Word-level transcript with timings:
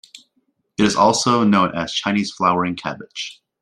It 0.79 0.83
is 0.85 0.95
also 0.95 1.43
known 1.43 1.75
as 1.75 1.93
Chinese 1.93 2.31
Flowering 2.31 2.75
Cabbage. 2.75 3.39